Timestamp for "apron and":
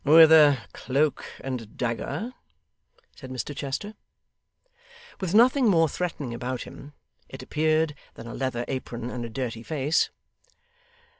8.67-9.23